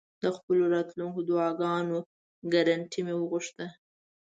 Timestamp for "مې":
3.05-3.13